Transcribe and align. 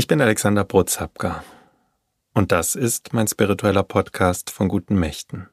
Ich 0.00 0.06
bin 0.06 0.22
Alexander 0.22 0.64
Brotzapka 0.64 1.44
und 2.32 2.52
das 2.52 2.74
ist 2.74 3.12
mein 3.12 3.28
spiritueller 3.28 3.82
Podcast 3.82 4.48
von 4.48 4.66
guten 4.66 4.98
Mächten. 4.98 5.50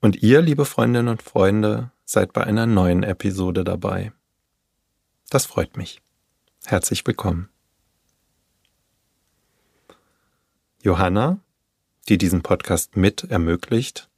Und 0.00 0.22
ihr, 0.22 0.40
liebe 0.40 0.64
Freundinnen 0.64 1.08
und 1.08 1.24
Freunde, 1.24 1.90
seid 2.04 2.32
bei 2.32 2.44
einer 2.44 2.66
neuen 2.66 3.02
Episode 3.02 3.64
dabei. 3.64 4.12
Das 5.28 5.44
freut 5.44 5.76
mich. 5.76 6.00
Herzlich 6.66 7.04
willkommen. 7.04 7.48
Johanna, 10.80 11.40
die 12.08 12.18
diesen 12.18 12.42
Podcast 12.42 12.96
mit 12.96 13.24
ermöglicht, 13.24 14.08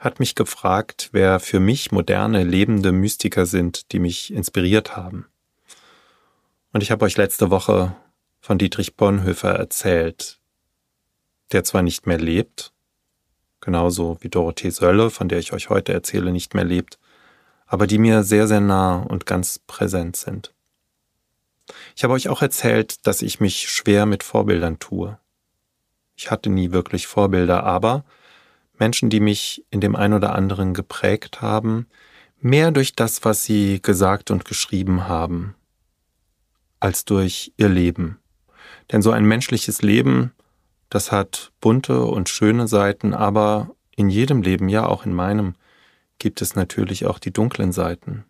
hat 0.00 0.18
mich 0.18 0.34
gefragt, 0.34 1.10
wer 1.12 1.38
für 1.38 1.60
mich 1.60 1.92
moderne, 1.92 2.42
lebende 2.42 2.90
Mystiker 2.90 3.46
sind, 3.46 3.92
die 3.92 4.00
mich 4.00 4.32
inspiriert 4.32 4.96
haben. 4.96 5.26
Und 6.72 6.82
ich 6.82 6.90
habe 6.90 7.04
euch 7.04 7.16
letzte 7.16 7.50
Woche 7.50 7.94
von 8.42 8.58
Dietrich 8.58 8.96
Bonhoeffer 8.96 9.54
erzählt, 9.54 10.40
der 11.52 11.62
zwar 11.62 11.82
nicht 11.82 12.08
mehr 12.08 12.18
lebt, 12.18 12.72
genauso 13.60 14.18
wie 14.20 14.28
Dorothee 14.28 14.70
Sölle, 14.70 15.10
von 15.10 15.28
der 15.28 15.38
ich 15.38 15.52
euch 15.52 15.70
heute 15.70 15.92
erzähle, 15.92 16.32
nicht 16.32 16.52
mehr 16.52 16.64
lebt, 16.64 16.98
aber 17.66 17.86
die 17.86 17.98
mir 17.98 18.24
sehr, 18.24 18.48
sehr 18.48 18.60
nah 18.60 18.96
und 18.96 19.26
ganz 19.26 19.60
präsent 19.60 20.16
sind. 20.16 20.52
Ich 21.94 22.02
habe 22.02 22.14
euch 22.14 22.28
auch 22.28 22.42
erzählt, 22.42 23.06
dass 23.06 23.22
ich 23.22 23.38
mich 23.38 23.70
schwer 23.70 24.06
mit 24.06 24.24
Vorbildern 24.24 24.80
tue. 24.80 25.18
Ich 26.16 26.32
hatte 26.32 26.50
nie 26.50 26.72
wirklich 26.72 27.06
Vorbilder, 27.06 27.62
aber 27.62 28.04
Menschen, 28.76 29.08
die 29.08 29.20
mich 29.20 29.64
in 29.70 29.80
dem 29.80 29.94
ein 29.94 30.12
oder 30.12 30.34
anderen 30.34 30.74
geprägt 30.74 31.40
haben, 31.40 31.86
mehr 32.40 32.72
durch 32.72 32.96
das, 32.96 33.24
was 33.24 33.44
sie 33.44 33.80
gesagt 33.80 34.32
und 34.32 34.44
geschrieben 34.44 35.06
haben, 35.06 35.54
als 36.80 37.04
durch 37.04 37.52
ihr 37.56 37.68
Leben. 37.68 38.18
Denn 38.92 39.00
so 39.00 39.10
ein 39.10 39.24
menschliches 39.24 39.80
Leben, 39.80 40.32
das 40.90 41.10
hat 41.10 41.50
bunte 41.60 42.04
und 42.04 42.28
schöne 42.28 42.68
Seiten, 42.68 43.14
aber 43.14 43.74
in 43.96 44.10
jedem 44.10 44.42
Leben, 44.42 44.68
ja 44.68 44.86
auch 44.86 45.06
in 45.06 45.14
meinem, 45.14 45.54
gibt 46.18 46.42
es 46.42 46.54
natürlich 46.54 47.06
auch 47.06 47.18
die 47.18 47.32
dunklen 47.32 47.72
Seiten. 47.72 48.24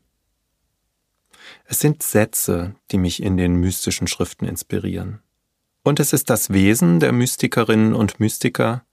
Es 1.64 1.80
sind 1.80 2.04
Sätze, 2.04 2.76
die 2.92 2.98
mich 2.98 3.20
in 3.20 3.36
den 3.36 3.56
mystischen 3.56 4.06
Schriften 4.06 4.44
inspirieren. 4.44 5.20
Und 5.82 5.98
es 5.98 6.12
ist 6.12 6.30
das 6.30 6.50
Wesen 6.50 7.00
der 7.00 7.12
Mystikerinnen 7.12 7.94
und 7.94 8.20
Mystiker, 8.20 8.84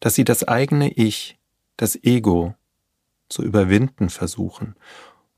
dass 0.00 0.14
sie 0.14 0.24
das 0.24 0.42
eigene 0.44 0.90
Ich, 0.90 1.38
das 1.76 1.96
Ego, 2.02 2.54
zu 3.28 3.42
überwinden 3.42 4.08
versuchen 4.08 4.74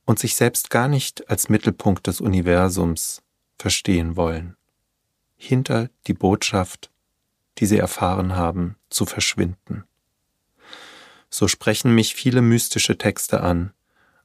und 0.04 0.20
sich 0.20 0.36
selbst 0.36 0.70
gar 0.70 0.86
nicht 0.86 1.28
als 1.28 1.48
Mittelpunkt 1.48 2.06
des 2.06 2.20
Universums 2.20 3.22
verstehen 3.58 4.16
wollen 4.16 4.56
hinter 5.36 5.88
die 6.06 6.14
Botschaft, 6.14 6.90
die 7.58 7.66
sie 7.66 7.78
erfahren 7.78 8.36
haben, 8.36 8.76
zu 8.90 9.06
verschwinden. 9.06 9.84
So 11.30 11.48
sprechen 11.48 11.94
mich 11.94 12.14
viele 12.14 12.42
mystische 12.42 12.98
Texte 12.98 13.40
an, 13.40 13.72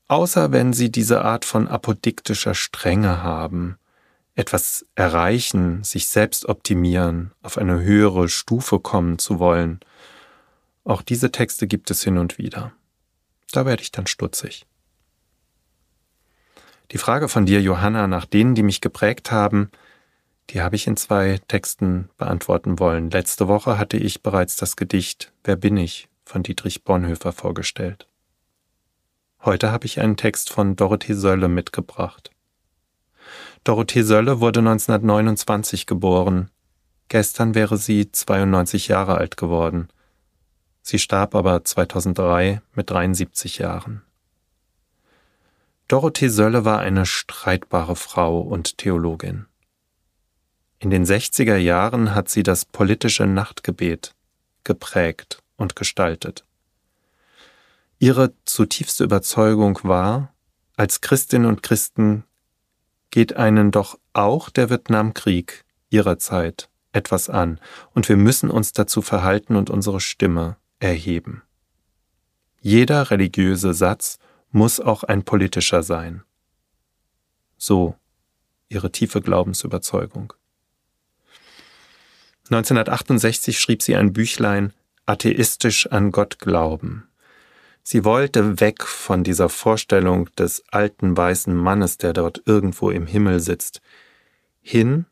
außer 0.08 0.52
wenn 0.52 0.74
sie 0.74 0.92
diese 0.92 1.24
Art 1.24 1.46
von 1.46 1.68
apodiktischer 1.68 2.54
Strenge 2.54 3.24
haben, 3.24 3.78
etwas 4.36 4.86
erreichen, 4.96 5.84
sich 5.84 6.08
selbst 6.08 6.46
optimieren, 6.46 7.32
auf 7.42 7.58
eine 7.58 7.82
höhere 7.82 8.30
Stufe 8.30 8.80
kommen 8.80 9.20
zu 9.20 9.40
wollen. 9.40 9.80
Auch 10.84 11.02
diese 11.02 11.32
Texte 11.32 11.68
gibt 11.68 11.92
es 11.92 12.04
hin 12.04 12.18
und 12.18 12.38
wieder. 12.38 12.72
Da 13.52 13.66
werde 13.66 13.84
ich 13.84 13.92
dann 13.92 14.08
stutzig. 14.08 14.66
Die 16.92 16.98
Frage 16.98 17.30
von 17.30 17.46
dir, 17.46 17.62
Johanna, 17.62 18.08
nach 18.08 18.26
denen, 18.26 18.56
die 18.56 18.64
mich 18.64 18.82
geprägt 18.82 19.32
haben, 19.32 19.70
die 20.52 20.62
habe 20.62 20.76
ich 20.76 20.86
in 20.86 20.98
zwei 20.98 21.40
Texten 21.48 22.10
beantworten 22.18 22.78
wollen. 22.80 23.10
Letzte 23.10 23.48
Woche 23.48 23.78
hatte 23.78 23.98
ich 23.98 24.22
bereits 24.22 24.58
das 24.58 24.76
Gedicht 24.76 25.32
Wer 25.44 25.56
bin 25.56 25.78
ich 25.78 26.10
von 26.26 26.44
Dietrich 26.44 26.84
Bonhoeffer 26.84 27.32
vorgestellt. 27.32 28.08
Heute 29.44 29.72
habe 29.72 29.86
ich 29.86 30.00
einen 30.00 30.18
Text 30.18 30.52
von 30.52 30.76
Dorothee 30.76 31.14
Sölle 31.14 31.48
mitgebracht. 31.48 32.32
Dorothee 33.64 34.04
Sölle 34.04 34.40
wurde 34.40 34.60
1929 34.60 35.88
geboren. 35.88 36.52
Gestern 37.08 37.56
wäre 37.56 37.78
sie 37.78 38.12
92 38.12 38.90
Jahre 38.90 39.16
alt 39.16 39.38
geworden. 39.38 39.88
Sie 40.82 41.00
starb 41.00 41.34
aber 41.34 41.64
2003 41.64 42.62
mit 42.76 42.90
73 42.90 43.60
Jahren. 43.60 44.02
Dorothee 45.88 46.30
Sölle 46.30 46.66
war 46.66 46.80
eine 46.80 47.06
streitbare 47.06 47.96
Frau 47.96 48.42
und 48.42 48.78
Theologin. 48.78 49.48
In 50.82 50.90
den 50.90 51.06
60er 51.06 51.58
Jahren 51.58 52.16
hat 52.16 52.28
sie 52.28 52.42
das 52.42 52.66
politische 52.66 53.28
Nachtgebet 53.28 54.16
geprägt 54.64 55.44
und 55.56 55.76
gestaltet. 55.76 56.44
Ihre 58.00 58.34
zutiefste 58.46 59.04
Überzeugung 59.04 59.78
war, 59.84 60.34
als 60.76 61.00
Christinnen 61.02 61.48
und 61.48 61.62
Christen 61.62 62.24
geht 63.12 63.36
einen 63.36 63.70
doch 63.70 64.00
auch 64.14 64.50
der 64.50 64.72
Vietnamkrieg 64.72 65.66
ihrer 65.92 66.18
Zeit 66.18 66.68
etwas 66.94 67.30
an, 67.30 67.60
und 67.94 68.10
wir 68.10 68.18
müssen 68.18 68.50
uns 68.50 68.74
dazu 68.74 69.04
verhalten 69.04 69.58
und 69.58 69.70
unsere 69.70 70.02
Stimme 70.02 70.58
erheben. 70.80 71.44
Jeder 72.60 73.12
religiöse 73.12 73.76
Satz 73.76 74.18
muss 74.50 74.80
auch 74.80 75.04
ein 75.04 75.22
politischer 75.26 75.84
sein. 75.84 76.24
So 77.56 77.96
ihre 78.68 78.92
tiefe 78.92 79.22
Glaubensüberzeugung. 79.22 80.34
1968 82.52 83.58
schrieb 83.58 83.82
sie 83.82 83.96
ein 83.96 84.12
Büchlein 84.12 84.74
Atheistisch 85.06 85.88
an 85.88 86.12
Gott 86.12 86.40
glauben. 86.40 87.08
Sie 87.82 88.04
wollte 88.04 88.60
weg 88.60 88.84
von 88.84 89.24
dieser 89.24 89.48
Vorstellung 89.48 90.30
des 90.36 90.62
alten 90.70 91.16
weißen 91.16 91.56
Mannes, 91.56 91.98
der 91.98 92.12
dort 92.12 92.44
irgendwo 92.46 92.92
im 92.92 93.08
Himmel 93.08 93.40
sitzt, 93.40 93.82
hin 94.62 95.06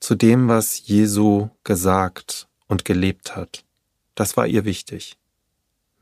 zu 0.00 0.16
dem, 0.16 0.48
was 0.48 0.86
Jesu 0.86 1.48
gesagt 1.64 2.46
und 2.66 2.84
gelebt 2.84 3.34
hat. 3.34 3.64
Das 4.14 4.36
war 4.36 4.46
ihr 4.46 4.66
wichtig. 4.66 5.16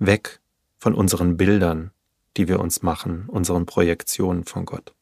Weg 0.01 0.41
von 0.77 0.93
unseren 0.95 1.37
Bildern, 1.37 1.93
die 2.37 2.49
wir 2.49 2.59
uns 2.59 2.83
machen, 2.83 3.27
unseren 3.29 3.65
Projektionen 3.65 4.45
von 4.45 4.65
Gott. 4.65 4.96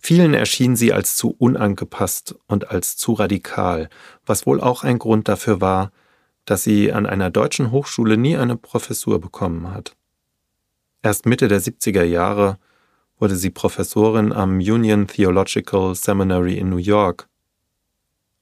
Vielen 0.00 0.34
erschien 0.34 0.76
sie 0.76 0.92
als 0.92 1.16
zu 1.16 1.34
unangepasst 1.38 2.36
und 2.46 2.70
als 2.70 2.96
zu 2.96 3.12
radikal, 3.12 3.88
was 4.26 4.46
wohl 4.46 4.60
auch 4.60 4.84
ein 4.84 4.98
Grund 4.98 5.28
dafür 5.28 5.60
war, 5.60 5.92
dass 6.44 6.62
sie 6.62 6.92
an 6.92 7.06
einer 7.06 7.30
deutschen 7.30 7.70
Hochschule 7.70 8.16
nie 8.16 8.36
eine 8.36 8.56
Professur 8.56 9.20
bekommen 9.20 9.72
hat. 9.72 9.96
Erst 11.02 11.26
Mitte 11.26 11.48
der 11.48 11.60
70er 11.60 12.02
Jahre 12.02 12.58
wurde 13.18 13.36
sie 13.36 13.50
Professorin 13.50 14.32
am 14.32 14.58
Union 14.58 15.06
Theological 15.06 15.94
Seminary 15.94 16.58
in 16.58 16.68
New 16.68 16.76
York, 16.76 17.28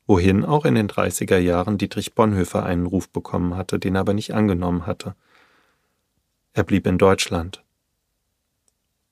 wohin 0.06 0.44
auch 0.44 0.64
in 0.64 0.74
den 0.74 0.88
30er 0.88 1.38
Jahren 1.38 1.78
Dietrich 1.78 2.14
Bonhoeffer 2.14 2.64
einen 2.64 2.86
Ruf 2.86 3.08
bekommen 3.08 3.56
hatte, 3.56 3.78
den 3.78 3.96
er 3.96 4.00
aber 4.00 4.14
nicht 4.14 4.34
angenommen 4.34 4.86
hatte. 4.86 5.14
Er 6.52 6.64
blieb 6.64 6.86
in 6.86 6.98
Deutschland. 6.98 7.62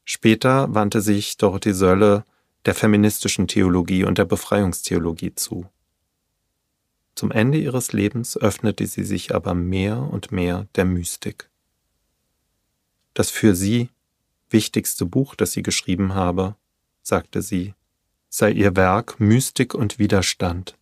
Später 0.05 0.75
wandte 0.75 1.01
sich 1.01 1.37
Dorothee 1.37 1.73
Sölle 1.73 2.25
der 2.67 2.75
feministischen 2.75 3.49
Theologie 3.49 4.05
und 4.05 4.19
der 4.19 4.25
Befreiungstheologie 4.25 5.35
zu. 5.35 5.71
Zum 7.15 7.31
Ende 7.31 7.59
ihres 7.59 7.93
Lebens 7.93 8.37
öffnete 8.37 8.87
sie 8.87 9.05
sich 9.05 9.35
aber 9.35 9.55
mehr 9.55 9.99
und 9.99 10.33
mehr 10.33 10.67
der 10.75 10.85
Mystik. 10.85 11.51
Das 13.15 13.31
für 13.31 13.55
sie 13.55 13.91
wichtigste 14.49 15.07
Buch, 15.07 15.35
das 15.35 15.53
sie 15.53 15.63
geschrieben 15.63 16.15
habe, 16.15 16.57
sagte 17.03 17.43
sie, 17.43 17.75
sei 18.29 18.53
ihr 18.53 18.77
Werk 18.77 19.19
Mystik 19.21 19.75
und 19.75 19.99
Widerstand, 19.99 20.77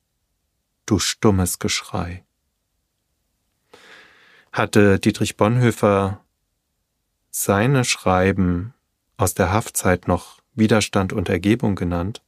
du 0.86 0.98
stummes 0.98 1.58
Geschrei. 1.58 2.24
Hatte 4.52 4.98
Dietrich 4.98 5.36
Bonhoeffer 5.36 6.24
seine 7.30 7.84
Schreiben 7.84 8.74
aus 9.16 9.34
der 9.34 9.52
Haftzeit 9.52 10.08
noch 10.08 10.37
Widerstand 10.58 11.12
und 11.12 11.28
Ergebung 11.28 11.74
genannt, 11.74 12.22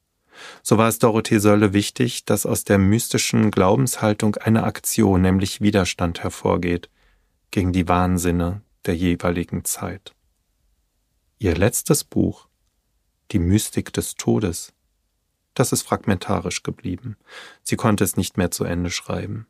so 0.62 0.79
war 0.79 0.88
es 0.88 0.99
Dorothee 0.99 1.38
Sölle 1.38 1.73
wichtig, 1.73 2.25
dass 2.25 2.47
aus 2.47 2.65
der 2.65 2.79
mystischen 2.79 3.50
Glaubenshaltung 3.50 4.37
eine 4.37 4.65
Aktion, 4.65 5.23
nämlich 5.23 5.61
Widerstand 5.61 6.23
hervorgeht 6.23 6.88
gegen 7.50 7.73
die 7.73 7.88
Wahnsinne 7.88 8.62
der 8.87 8.97
jeweiligen 8.97 9.65
Zeit. 9.65 10.15
Ihr 11.38 11.56
letztes 11.56 12.05
Buch, 12.05 12.49
Die 13.32 13.38
Mystik 13.38 13.93
des 13.93 14.15
Todes, 14.15 14.73
das 15.55 15.73
ist 15.73 15.82
fragmentarisch 15.82 16.62
geblieben. 16.62 17.17
Sie 17.62 17.77
konnte 17.77 18.05
es 18.05 18.17
nicht 18.17 18.37
mehr 18.37 18.50
zu 18.50 18.65
Ende 18.65 18.91
schreiben. 18.91 19.47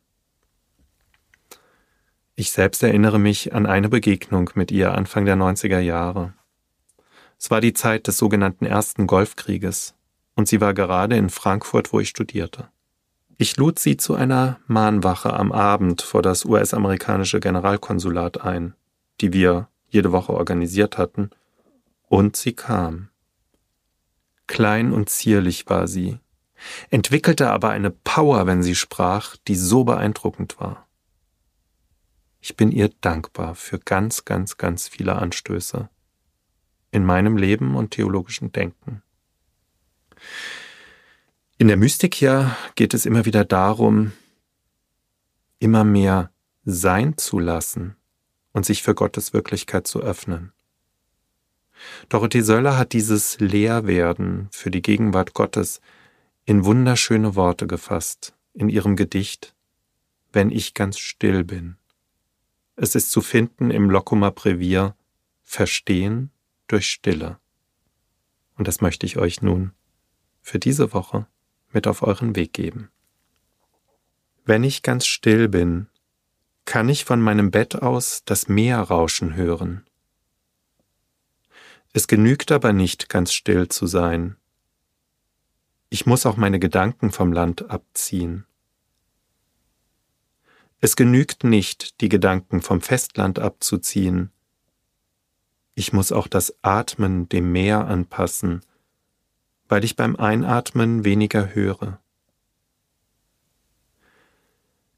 Ich 2.35 2.53
selbst 2.53 2.82
erinnere 2.82 3.19
mich 3.19 3.53
an 3.55 3.67
eine 3.67 3.88
Begegnung 3.88 4.50
mit 4.55 4.71
ihr 4.71 4.94
Anfang 4.94 5.25
der 5.27 5.37
90er 5.37 5.81
Jahre. 5.81 6.35
Es 7.43 7.51
war 7.51 7.63
die 7.63 7.73
Zeit 7.73 8.07
des 8.07 8.19
sogenannten 8.19 8.67
Ersten 8.67 9.07
Golfkrieges. 9.07 9.95
und 10.37 10.47
sie 10.49 10.61
war 10.61 10.73
gerade 10.73 11.17
in 11.17 11.29
Frankfurt, 11.29 11.93
wo 11.93 12.01
ich 12.01 12.09
studierte. 12.09 12.69
Ich 13.37 13.57
lud 13.57 13.79
sie 13.79 13.97
zu 13.99 14.15
einer 14.15 14.59
Mahnwache 14.67 15.33
am 15.33 15.53
Abend 15.53 16.01
vor 16.01 16.23
das 16.23 16.45
US-amerikanische 16.47 17.41
Generalkonsulat 17.41 18.41
ein, 18.41 18.75
die 19.21 19.35
wir 19.35 19.69
jede 19.89 20.13
Woche 20.13 20.33
organisiert 20.33 20.97
hatten, 20.97 21.31
und 22.09 22.37
sie 22.37 22.53
kam. 22.53 23.09
Klein 24.47 24.93
und 24.93 25.11
zierlich 25.11 25.69
war 25.69 25.89
sie, 25.89 26.19
entwickelte 26.91 27.51
aber 27.51 27.71
eine 27.71 27.91
Power, 27.91 28.47
wenn 28.47 28.63
sie 28.63 28.77
sprach, 28.77 29.37
die 29.37 29.57
so 29.57 29.85
beeindruckend 29.85 30.59
war. 30.61 30.87
Ich 32.41 32.57
bin 32.57 32.71
ihr 32.71 32.91
dankbar 33.01 33.55
für 33.55 33.79
ganz, 33.79 34.25
ganz, 34.25 34.57
ganz 34.57 34.89
viele 34.89 35.17
Anstöße 35.17 35.91
in 36.91 37.05
meinem 37.05 37.37
Leben 37.37 37.77
und 37.77 37.93
theologischen 37.93 38.53
Denken. 38.53 39.03
In 41.59 41.69
der 41.69 41.77
Mystik 41.77 42.21
ja 42.21 42.57
geht 42.75 42.95
es 42.95 43.07
immer 43.07 43.25
wieder 43.25 43.45
darum, 43.45 44.13
immer 45.59 45.85
mehr 45.85 46.31
sein 46.65 47.17
zu 47.17 47.39
lassen 47.39 47.97
und 48.53 48.67
sich 48.67 48.83
für 48.83 48.95
Gottes 48.95 49.33
Wirklichkeit 49.33 49.87
zu 49.87 50.01
öffnen. 50.01 50.53
Dorothee 52.09 52.43
Söller 52.43 52.77
hat 52.77 52.93
dieses 52.93 53.39
Leerwerden 53.41 54.49
für 54.53 54.71
die 54.71 54.83
Gegenwart 54.83 55.35
Gottes 55.35 55.81
in 56.45 56.65
wunderschöne 56.65 57.37
Worte 57.37 57.67
gefasst 57.67 58.35
in 58.55 58.69
ihrem 58.69 58.97
Gedicht 58.97 59.55
Wenn 60.33 60.51
ich 60.51 60.75
ganz 60.75 60.99
still 60.99 61.45
bin. 61.45 61.77
Es 62.77 62.95
ist 62.95 63.11
zu 63.11 63.21
finden 63.21 63.71
im 63.71 63.91
Lockumer 63.91 64.31
Brevier 64.31 64.95
Verstehen 65.43 66.31
durch 66.72 66.90
Stille. 66.90 67.38
Und 68.56 68.69
das 68.69 68.81
möchte 68.81 69.06
ich 69.06 69.17
euch 69.17 69.43
nun 69.43 69.72
für 70.43 70.58
diese 70.58 70.93
Woche 70.93 71.26
mit 71.70 71.87
auf 71.87 72.02
euren 72.02 72.37
Weg 72.37 72.52
geben. 72.52 72.90
Wenn 74.44 74.64
ich 74.64 74.82
ganz 74.82 75.06
still 75.06 75.49
bin, 75.49 75.88
kann 76.64 76.88
ich 76.88 77.05
von 77.05 77.20
meinem 77.20 77.50
Bett 77.50 77.76
aus 77.76 78.22
das 78.25 78.49
Meer 78.49 78.81
rauschen 78.81 79.34
hören. 79.34 79.84
Es 81.93 82.06
genügt 82.06 82.52
aber 82.52 82.72
nicht, 82.72 83.08
ganz 83.08 83.32
still 83.32 83.69
zu 83.69 83.87
sein. 83.87 84.37
Ich 85.88 86.06
muss 86.06 86.26
auch 86.26 86.37
meine 86.37 86.61
Gedanken 86.61 87.11
vom 87.11 87.32
Land 87.32 87.69
abziehen. 87.69 88.46
Es 90.81 90.96
genügt 90.96 91.44
nicht, 91.44 92.00
die 92.00 92.08
Gedanken 92.08 92.62
vom 92.62 92.81
Festland 92.81 93.38
abzuziehen. 93.38 94.31
Ich 95.75 95.93
muss 95.93 96.12
auch 96.12 96.26
das 96.26 96.55
Atmen 96.62 97.28
dem 97.28 97.52
Meer 97.52 97.87
anpassen, 97.87 98.61
weil 99.69 99.84
ich 99.84 99.96
beim 99.96 100.17
Einatmen 100.17 101.05
weniger 101.05 101.55
höre. 101.55 102.00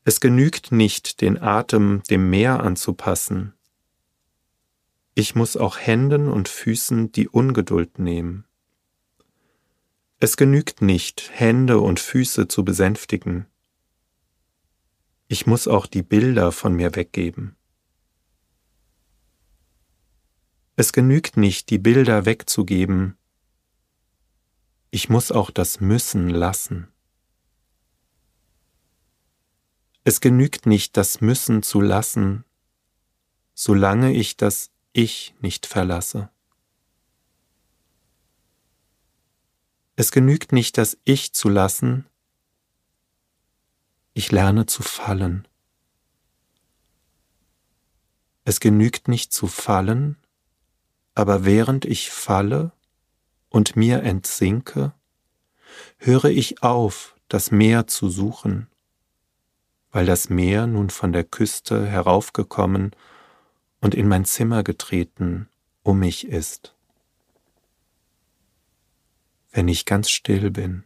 Es 0.04 0.20
genügt 0.20 0.72
nicht, 0.72 1.20
den 1.20 1.40
Atem 1.40 2.02
dem 2.10 2.28
Meer 2.30 2.60
anzupassen. 2.60 3.52
Ich 5.14 5.34
muss 5.34 5.56
auch 5.56 5.78
Händen 5.78 6.28
und 6.28 6.48
Füßen 6.48 7.12
die 7.12 7.28
Ungeduld 7.28 7.98
nehmen. 7.98 8.44
Es 10.18 10.36
genügt 10.36 10.82
nicht, 10.82 11.30
Hände 11.34 11.80
und 11.80 12.00
Füße 12.00 12.48
zu 12.48 12.64
besänftigen. 12.64 13.46
Ich 15.28 15.46
muss 15.46 15.68
auch 15.68 15.86
die 15.86 16.02
Bilder 16.02 16.50
von 16.50 16.74
mir 16.74 16.94
weggeben. 16.96 17.56
Es 20.74 20.92
genügt 20.92 21.36
nicht, 21.36 21.68
die 21.68 21.78
Bilder 21.78 22.24
wegzugeben, 22.24 23.18
ich 24.90 25.08
muss 25.08 25.30
auch 25.30 25.50
das 25.50 25.80
Müssen 25.80 26.28
lassen. 26.28 26.88
Es 30.04 30.20
genügt 30.20 30.66
nicht, 30.66 30.96
das 30.96 31.20
Müssen 31.20 31.62
zu 31.62 31.80
lassen, 31.80 32.44
solange 33.54 34.12
ich 34.12 34.36
das 34.36 34.70
Ich 34.92 35.34
nicht 35.40 35.66
verlasse. 35.66 36.30
Es 39.96 40.10
genügt 40.10 40.52
nicht, 40.52 40.78
das 40.78 40.98
Ich 41.04 41.32
zu 41.32 41.48
lassen, 41.48 42.06
ich 44.14 44.32
lerne 44.32 44.66
zu 44.66 44.82
fallen. 44.82 45.46
Es 48.44 48.58
genügt 48.60 49.08
nicht 49.08 49.32
zu 49.32 49.46
fallen, 49.46 50.21
aber 51.14 51.44
während 51.44 51.84
ich 51.84 52.10
falle, 52.10 52.72
und 53.52 53.76
mir 53.76 54.02
entsinke, 54.02 54.94
höre 55.98 56.24
ich 56.24 56.62
auf, 56.62 57.14
das 57.28 57.50
Meer 57.50 57.86
zu 57.86 58.08
suchen, 58.08 58.66
weil 59.90 60.06
das 60.06 60.30
Meer 60.30 60.66
nun 60.66 60.88
von 60.88 61.12
der 61.12 61.24
Küste 61.24 61.86
heraufgekommen 61.86 62.96
und 63.80 63.94
in 63.94 64.08
mein 64.08 64.24
Zimmer 64.24 64.62
getreten 64.62 65.48
um 65.82 65.98
mich 65.98 66.28
ist. 66.28 66.74
Wenn 69.50 69.68
ich 69.68 69.84
ganz 69.84 70.08
still 70.08 70.50
bin, 70.50 70.84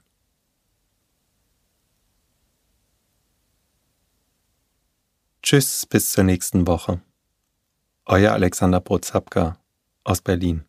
Tschüss, 5.43 5.87
bis 5.87 6.11
zur 6.11 6.25
nächsten 6.25 6.67
Woche. 6.67 7.01
Euer 8.05 8.33
Alexander 8.33 8.81
Brozapka 8.81 9.61
aus 10.07 10.23
Berlin. 10.23 10.65